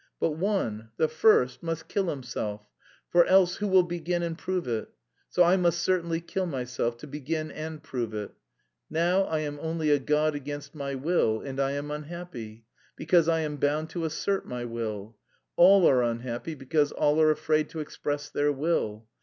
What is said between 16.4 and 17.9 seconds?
because all are afraid to